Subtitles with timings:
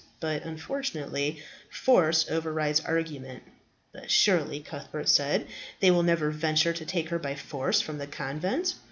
[0.19, 3.43] But, unfortunately, force overrides argument."
[3.91, 5.45] "But surely," Cuthbert said,
[5.79, 8.73] "they will never venture to take her by force from the convent?"